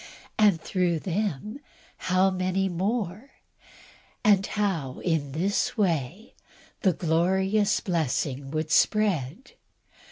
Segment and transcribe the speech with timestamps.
[0.39, 1.59] and, through them,
[1.97, 3.29] how many more?
[4.23, 6.33] and how, in this way,
[6.81, 9.51] the glorious blessing would spread?